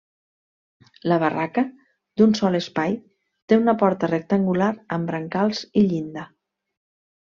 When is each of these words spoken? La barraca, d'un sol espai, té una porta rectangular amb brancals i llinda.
La 1.11 1.17
barraca, 1.23 1.65
d'un 2.23 2.33
sol 2.41 2.61
espai, 2.61 2.97
té 3.53 3.63
una 3.63 3.79
porta 3.85 4.13
rectangular 4.17 4.75
amb 4.99 5.13
brancals 5.15 5.67
i 5.85 5.89
llinda. 5.91 6.31